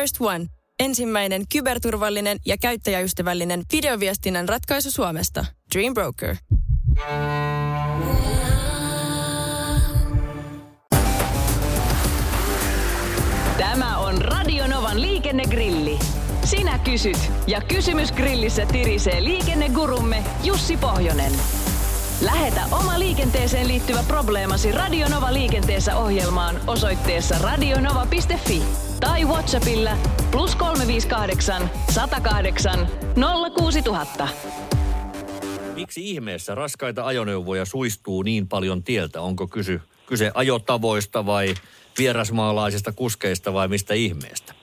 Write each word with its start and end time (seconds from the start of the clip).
First 0.00 0.16
One. 0.20 0.46
Ensimmäinen 0.80 1.42
kyberturvallinen 1.52 2.38
ja 2.46 2.56
käyttäjäystävällinen 2.58 3.62
videoviestinnän 3.72 4.48
ratkaisu 4.48 4.90
Suomesta. 4.90 5.44
Dream 5.74 5.94
Broker. 5.94 6.36
Tämä 13.58 13.98
on 13.98 14.22
Radionovan 14.22 15.02
liikennegrilli. 15.02 15.98
Sinä 16.44 16.78
kysyt 16.78 17.32
ja 17.46 17.60
kysymys 17.60 18.12
grillissä 18.12 18.66
tirisee 18.66 19.24
liikennegurumme 19.24 20.24
Jussi 20.44 20.76
Pohjonen. 20.76 21.32
Lähetä 22.24 22.60
oma 22.72 22.98
liikenteeseen 22.98 23.68
liittyvä 23.68 23.98
probleemasi 24.08 24.72
Radionova 24.72 25.32
liikenteessä 25.32 25.96
ohjelmaan 25.96 26.56
osoitteessa 26.66 27.38
radionova.fi 27.38 28.62
tai 29.00 29.24
Whatsappilla 29.24 29.90
plus 30.30 30.56
358 30.56 31.70
108 31.90 32.88
06000. 33.58 34.28
Miksi 35.74 36.10
ihmeessä 36.10 36.54
raskaita 36.54 37.06
ajoneuvoja 37.06 37.64
suistuu 37.64 38.22
niin 38.22 38.48
paljon 38.48 38.82
tieltä? 38.82 39.20
Onko 39.20 39.46
kysy, 39.46 39.80
kyse 40.06 40.30
ajotavoista 40.34 41.26
vai 41.26 41.54
vierasmaalaisista 41.98 42.92
kuskeista 42.92 43.52
vai 43.52 43.68
mistä 43.68 43.94
ihmeestä? 43.94 44.54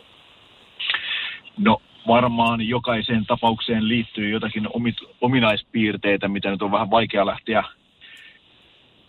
No 1.57 1.81
varmaan 2.07 2.61
jokaiseen 2.61 3.25
tapaukseen 3.25 3.87
liittyy 3.87 4.29
jotakin 4.29 4.67
omit, 4.73 4.95
ominaispiirteitä, 5.21 6.27
mitä 6.27 6.51
nyt 6.51 6.61
on 6.61 6.71
vähän 6.71 6.91
vaikea 6.91 7.25
lähteä 7.25 7.63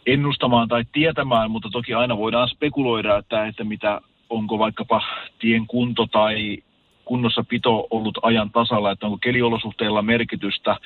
ennustamaan 0.07 0.69
tai 0.69 0.85
tietämään, 0.93 1.51
mutta 1.51 1.69
toki 1.73 1.95
aina 1.95 2.17
voidaan 2.17 2.49
spekuloida, 2.49 3.17
että, 3.17 3.47
että 3.47 3.65
mitä 3.65 4.01
onko 4.31 4.59
vaikkapa 4.59 5.03
tien 5.39 5.67
kunto 5.67 6.07
tai 6.07 6.59
kunnossapito 7.05 7.87
ollut 7.91 8.19
ajan 8.23 8.51
tasalla, 8.51 8.91
että 8.91 9.07
onko 9.07 9.19
keliolosuhteilla 9.19 10.03
merkitystä, 10.03 10.77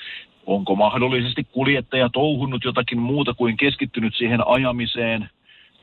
onko 0.46 0.74
mahdollisesti 0.74 1.44
kuljettaja 1.44 2.08
touhunut 2.08 2.64
jotakin 2.64 2.98
muuta 2.98 3.34
kuin 3.34 3.56
keskittynyt 3.56 4.14
siihen 4.16 4.48
ajamiseen, 4.48 5.30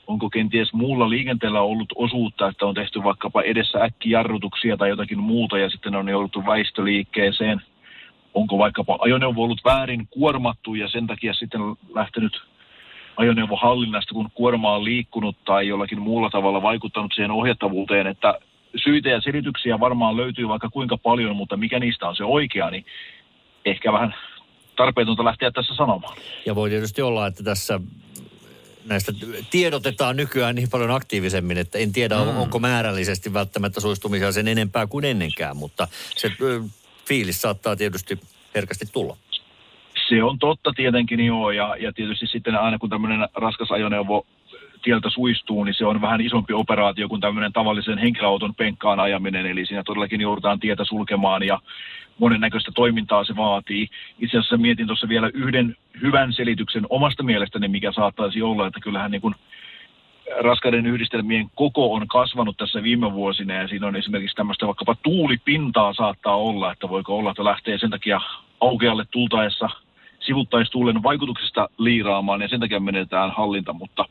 onko 0.08 0.30
kenties 0.30 0.74
muulla 0.74 1.10
liikenteellä 1.10 1.62
ollut 1.62 1.94
osuutta, 1.96 2.48
että 2.48 2.66
on 2.66 2.76
tehty 2.76 3.04
vaikkapa 3.04 3.42
edessä 3.42 3.84
äkkijarrutuksia 3.84 4.78
tai 4.78 4.90
jotakin 4.90 5.20
muuta 5.20 5.58
ja 5.58 5.70
sitten 5.70 5.96
on 5.96 6.10
jouduttu 6.10 6.46
väistöliikkeeseen, 6.46 7.62
onko 8.34 8.58
vaikkapa 8.58 8.98
ajoneuvo 9.02 9.44
ollut 9.44 9.62
väärin 9.66 10.08
kuormattu 10.10 10.76
ja 10.76 10.90
sen 10.90 11.08
takia 11.08 11.34
sitten 11.34 11.62
lähtenyt 11.96 12.42
ajoneuvohallinnasta, 13.18 14.14
kun 14.14 14.30
kuorma 14.34 14.76
on 14.76 14.84
liikkunut 14.84 15.36
tai 15.46 15.68
jollakin 15.68 16.02
muulla 16.02 16.30
tavalla 16.30 16.62
vaikuttanut 16.62 17.12
siihen 17.16 17.32
ohjattavuuteen, 17.32 18.08
että 18.08 18.40
syitä 18.84 19.10
ja 19.10 19.22
selityksiä 19.22 19.80
varmaan 19.80 20.18
löytyy 20.18 20.48
vaikka 20.48 20.70
kuinka 20.70 20.98
paljon, 20.98 21.36
mutta 21.36 21.58
mikä 21.58 21.80
niistä 21.80 22.08
on 22.08 22.16
se 22.16 22.24
oikea, 22.24 22.70
niin 22.70 22.86
ehkä 23.66 23.94
vähän 23.94 24.16
tarpeetonta 24.76 25.26
lähteä 25.26 25.52
tässä 25.52 25.76
sanomaan. 25.76 26.18
Ja 26.46 26.56
voi 26.56 26.70
tietysti 26.70 27.02
olla, 27.02 27.28
että 27.28 27.44
tässä 27.44 27.80
näistä 28.86 29.12
tiedotetaan 29.52 30.16
nykyään 30.16 30.56
niin 30.56 30.70
paljon 30.70 30.92
aktiivisemmin, 30.92 31.58
että 31.58 31.78
en 31.78 31.92
tiedä, 31.92 32.16
mm. 32.16 32.38
onko 32.38 32.60
määrällisesti 32.60 33.34
välttämättä 33.34 33.82
suistumisia 33.82 34.32
sen 34.32 34.48
enempää 34.48 34.88
kuin 34.88 35.06
ennenkään, 35.06 35.58
mutta 35.58 35.88
se 36.16 36.32
fiilis 37.06 37.42
saattaa 37.42 37.76
tietysti 37.76 38.20
herkästi 38.56 38.86
tulla. 38.92 39.18
Se 40.10 40.24
on 40.24 40.40
totta 40.40 40.72
tietenkin 40.76 41.20
joo, 41.20 41.52
ja, 41.52 41.76
ja 41.80 41.94
tietysti 41.94 42.28
sitten 42.28 42.56
aina 42.56 42.78
kun 42.78 42.90
tämmöinen 42.90 43.30
raskas 43.36 43.72
ajoneuvo 43.72 44.26
tieltä 44.86 45.10
suistuu, 45.10 45.64
niin 45.64 45.74
se 45.74 45.86
on 45.86 46.02
vähän 46.02 46.22
isompi 46.22 46.54
operaatio 46.54 47.08
kuin 47.08 47.22
tämmöinen 47.22 47.54
tavallisen 47.54 47.98
henkilöauton 47.98 48.56
penkkaan 48.56 49.00
ajaminen, 49.00 49.46
eli 49.46 49.66
siinä 49.66 49.84
todellakin 49.84 50.22
joudutaan 50.22 50.60
tietä 50.60 50.84
sulkemaan 50.86 51.44
ja 51.44 51.60
monennäköistä 52.20 52.72
toimintaa 52.76 53.24
se 53.24 53.36
vaatii. 53.36 53.88
Itse 54.20 54.38
asiassa 54.38 54.58
mietin 54.58 54.88
tuossa 54.88 55.08
vielä 55.08 55.30
yhden 55.34 55.76
hyvän 56.02 56.34
selityksen 56.34 56.86
omasta 56.90 57.24
mielestäni, 57.24 57.68
mikä 57.68 57.92
saattaisi 57.92 58.42
olla, 58.42 58.68
että 58.68 58.80
kyllähän 58.80 59.12
niin 59.12 59.22
kuin 59.22 59.36
raskaiden 60.42 60.86
yhdistelmien 60.86 61.50
koko 61.56 61.94
on 61.94 62.08
kasvanut 62.08 62.58
tässä 62.58 62.84
viime 62.84 63.14
vuosina. 63.14 63.54
Ja 63.54 63.68
siinä 63.68 63.88
on 63.88 63.96
esimerkiksi 63.96 64.36
tämmöistä 64.36 64.68
vaikkapa 64.68 64.96
tuulipintaa 65.04 65.94
saattaa 65.94 66.36
olla, 66.36 66.72
että 66.72 66.90
voiko 66.90 67.18
olla, 67.18 67.32
että 67.32 67.44
lähtee 67.44 67.78
sen 67.78 67.90
takia 67.90 68.22
aukealle 68.62 69.06
tultaessa 69.12 69.70
sivuttaistuulen 70.20 71.04
vaikutuksesta 71.04 71.70
liiraamaan 71.78 72.42
ja 72.42 72.48
sen 72.48 72.60
takia 72.60 72.80
menetään 72.80 73.32
hallinta, 73.32 73.74
mutta 73.74 74.06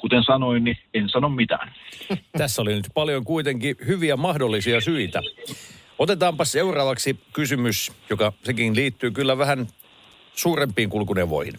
kuten 0.00 0.24
sanoin, 0.24 0.64
niin 0.64 0.78
en 0.94 1.08
sano 1.08 1.28
mitään. 1.28 1.72
Tässä 2.38 2.62
oli 2.62 2.74
nyt 2.74 2.86
paljon 2.94 3.24
kuitenkin 3.24 3.76
hyviä 3.86 4.16
mahdollisia 4.16 4.80
syitä. 4.80 5.22
Otetaanpa 5.98 6.44
seuraavaksi 6.44 7.20
kysymys, 7.32 7.92
joka 8.10 8.32
sekin 8.42 8.76
liittyy 8.76 9.10
kyllä 9.10 9.38
vähän 9.38 9.68
suurempiin 10.34 10.90
kulkuneuvoihin. 10.90 11.54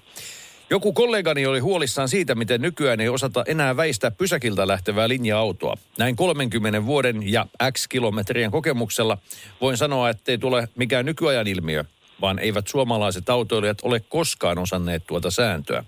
Joku 0.70 0.94
kollegani 0.94 1.46
oli 1.46 1.60
huolissaan 1.60 2.10
siitä, 2.10 2.36
miten 2.36 2.62
nykyään 2.62 3.00
ei 3.00 3.10
osata 3.10 3.44
enää 3.48 3.78
väistää 3.78 4.12
pysäkiltä 4.12 4.68
lähtevää 4.68 5.10
linja-autoa. 5.10 5.76
Näin 5.98 6.16
30 6.16 6.86
vuoden 6.86 7.32
ja 7.32 7.46
X 7.72 7.88
kilometrien 7.88 8.52
kokemuksella 8.52 9.18
voin 9.62 9.78
sanoa, 9.78 10.10
ettei 10.10 10.38
tule 10.38 10.68
mikään 10.76 11.06
nykyajan 11.06 11.48
ilmiö, 11.48 11.86
vaan 12.22 12.40
eivät 12.40 12.68
suomalaiset 12.68 13.30
autoilijat 13.30 13.78
ole 13.84 14.00
koskaan 14.00 14.58
osanneet 14.58 15.04
tuota 15.08 15.32
sääntöä. 15.32 15.84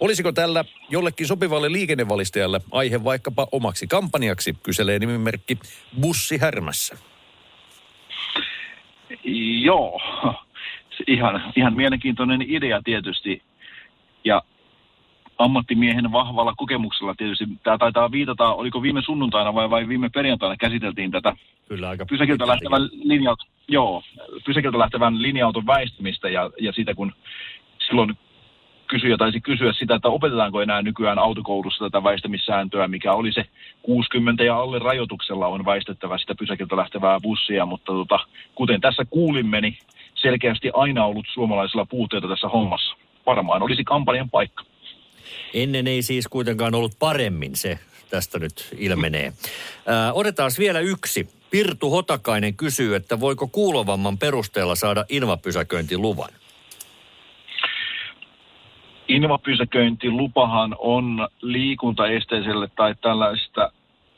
Olisiko 0.00 0.32
tällä 0.32 0.64
jollekin 0.88 1.26
sopivalle 1.26 1.72
liikennevalistajalle 1.72 2.60
aihe 2.70 3.04
vaikkapa 3.04 3.46
omaksi 3.52 3.86
kampanjaksi, 3.86 4.56
kyselee 4.62 4.98
nimimerkki 4.98 5.58
Bussi 6.00 6.38
Härmässä. 6.38 6.96
Joo, 9.62 10.00
ihan, 11.06 11.52
ihan 11.56 11.76
mielenkiintoinen 11.76 12.42
idea 12.42 12.80
tietysti. 12.84 13.42
Ja 14.24 14.42
ammattimiehen 15.40 16.12
vahvalla 16.12 16.54
kokemuksella 16.56 17.14
tietysti. 17.14 17.44
Tämä 17.62 17.78
taitaa 17.78 18.10
viitata, 18.10 18.54
oliko 18.54 18.82
viime 18.82 19.02
sunnuntaina 19.02 19.54
vai, 19.54 19.70
vai 19.70 19.88
viime 19.88 20.08
perjantaina 20.08 20.56
käsiteltiin 20.56 21.10
tätä 21.10 21.36
Kyllä, 21.68 21.88
aika 21.88 22.06
pysäkiltä 22.06 22.46
lähtevän 22.46 22.82
linja 22.92 23.34
joo, 23.68 24.02
pysäkiltä 24.46 24.78
lähtevän 24.78 25.22
linja-auton 25.22 25.66
väistämistä 25.66 26.28
ja, 26.28 26.50
ja 26.60 26.72
sitä 26.72 26.94
kun 26.94 27.12
silloin 27.88 28.18
kysyjä 28.86 29.16
taisi 29.16 29.40
kysyä 29.40 29.72
sitä, 29.72 29.94
että 29.94 30.08
opetetaanko 30.08 30.60
enää 30.62 30.82
nykyään 30.82 31.18
autokoulussa 31.18 31.84
tätä 31.84 32.04
väistämissääntöä, 32.04 32.88
mikä 32.88 33.12
oli 33.12 33.32
se 33.32 33.44
60 33.82 34.44
ja 34.44 34.56
alle 34.56 34.78
rajoituksella 34.78 35.46
on 35.46 35.64
väistettävä 35.64 36.18
sitä 36.18 36.34
pysäkiltä 36.34 36.76
lähtevää 36.76 37.20
bussia, 37.20 37.66
mutta 37.66 37.92
tota, 37.92 38.18
kuten 38.54 38.80
tässä 38.80 39.04
kuulimme, 39.10 39.60
niin 39.60 39.76
selkeästi 40.14 40.70
aina 40.74 41.04
ollut 41.04 41.26
suomalaisilla 41.32 41.86
puutteita 41.86 42.28
tässä 42.28 42.48
hommassa. 42.48 42.96
Varmaan 43.26 43.62
olisi 43.62 43.84
kampanjan 43.84 44.30
paikka. 44.30 44.64
Ennen 45.54 45.86
ei 45.86 46.02
siis 46.02 46.28
kuitenkaan 46.28 46.74
ollut 46.74 46.92
paremmin 46.98 47.56
se, 47.56 47.78
tästä 48.10 48.38
nyt 48.38 48.68
ilmenee. 48.78 49.32
Otetaan 50.12 50.50
vielä 50.58 50.80
yksi. 50.80 51.28
Pirtu 51.50 51.90
Hotakainen 51.90 52.54
kysyy, 52.54 52.94
että 52.94 53.20
voiko 53.20 53.48
kuulovamman 53.48 54.18
perusteella 54.18 54.74
saada 54.74 55.04
invapysäköintiluvan? 55.08 56.30
Invapysäköintilupahan 59.08 60.76
on 60.78 61.28
liikuntaesteiselle 61.42 62.68
tai 62.76 62.94
tällaista 63.00 63.72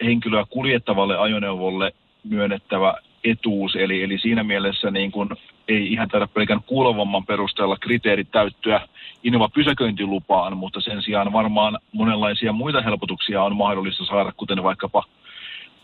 henkilöä 0.04 0.44
kuljettavalle 0.50 1.18
ajoneuvolle 1.18 1.92
myönnettävä 2.24 2.94
etuus. 3.25 3.77
Eli, 3.77 4.03
eli 4.03 4.19
siinä 4.19 4.43
mielessä 4.43 4.91
niin 4.91 5.12
kun 5.12 5.37
ei 5.69 5.93
ihan 5.93 6.09
tarvitse 6.09 6.34
pelkän 6.34 6.62
kuulovamman 6.66 7.27
perusteella 7.27 7.77
kriteerit 7.77 8.31
täyttyä 8.31 8.81
Innova 9.22 9.49
pysäköintilupaan, 9.49 10.56
mutta 10.56 10.81
sen 10.81 11.03
sijaan 11.03 11.33
varmaan 11.33 11.78
monenlaisia 11.93 12.53
muita 12.53 12.83
helpotuksia 12.83 13.43
on 13.43 13.56
mahdollista 13.56 14.05
saada, 14.05 14.33
kuten 14.33 14.63
vaikkapa 14.63 15.04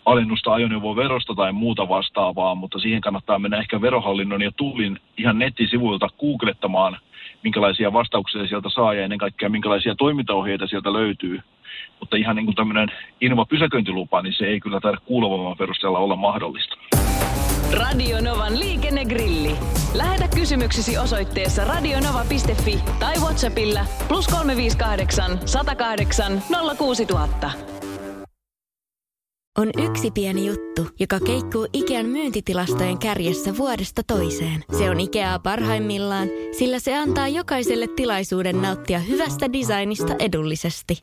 alennusta 0.04 0.52
ajoneuvoverosta 0.52 1.34
tai 1.34 1.52
muuta 1.52 1.88
vastaavaa, 1.88 2.54
mutta 2.54 2.78
siihen 2.78 3.00
kannattaa 3.00 3.38
mennä 3.38 3.58
ehkä 3.58 3.80
verohallinnon 3.80 4.42
ja 4.42 4.52
tullin 4.56 4.98
ihan 5.18 5.38
nettisivuilta 5.38 6.08
googlettamaan, 6.20 6.98
minkälaisia 7.42 7.92
vastauksia 7.92 8.46
sieltä 8.46 8.68
saa 8.68 8.94
ja 8.94 9.02
ennen 9.02 9.18
kaikkea 9.18 9.48
minkälaisia 9.48 9.94
toimintaohjeita 9.94 10.66
sieltä 10.66 10.92
löytyy. 10.92 11.40
Mutta 12.00 12.16
ihan 12.16 12.36
niin 12.36 12.46
kuin 12.46 12.56
tämmöinen 12.56 12.88
Innova 13.20 13.44
pysäköintilupa, 13.44 14.22
niin 14.22 14.32
se 14.32 14.46
ei 14.46 14.60
kyllä 14.60 14.80
taida 14.80 14.98
kuulovamman 15.04 15.56
perusteella 15.56 15.98
olla 15.98 16.16
mahdollista. 16.16 16.77
Radio 17.72 18.20
Novan 18.20 18.60
liikennegrilli. 18.60 19.56
Lähetä 19.94 20.28
kysymyksesi 20.28 20.98
osoitteessa 20.98 21.64
radionova.fi 21.64 22.80
tai 22.98 23.14
Whatsappilla 23.16 23.86
plus 24.08 24.28
358 24.28 25.40
108 25.44 26.42
06000. 26.78 27.50
On 29.58 29.70
yksi 29.90 30.10
pieni 30.10 30.46
juttu, 30.46 30.86
joka 31.00 31.20
keikkuu 31.20 31.68
Ikean 31.72 32.06
myyntitilastojen 32.06 32.98
kärjessä 32.98 33.56
vuodesta 33.56 34.02
toiseen. 34.06 34.64
Se 34.78 34.90
on 34.90 35.00
Ikeaa 35.00 35.38
parhaimmillaan, 35.38 36.28
sillä 36.58 36.78
se 36.78 36.96
antaa 36.96 37.28
jokaiselle 37.28 37.86
tilaisuuden 37.96 38.62
nauttia 38.62 38.98
hyvästä 38.98 39.52
designista 39.52 40.14
edullisesti. 40.18 41.02